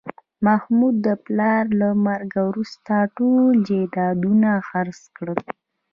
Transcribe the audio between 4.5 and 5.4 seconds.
خرڅ کړل